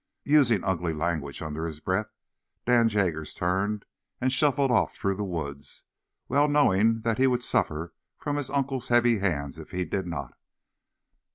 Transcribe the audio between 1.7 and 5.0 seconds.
breath, Dan Jaggers turned and shuffled off